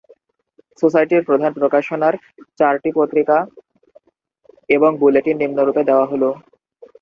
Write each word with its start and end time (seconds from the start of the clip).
সোসাইটির 0.81 1.21
প্রধান 1.27 1.51
প্রকাশনার 1.53 2.15
চারটি 2.59 2.89
পত্রিকা 2.97 3.37
এবং 4.69 4.91
বুলেটিন 5.01 5.35
নিম্নরূপে 5.41 5.81
দেওয়া 5.89 6.05
হল। 6.11 6.23